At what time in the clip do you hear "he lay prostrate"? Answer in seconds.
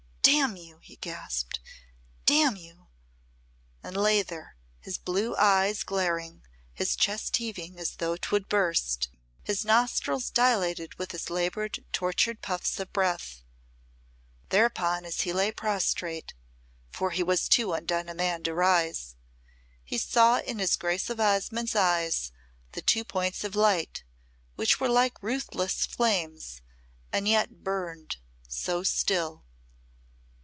15.21-16.33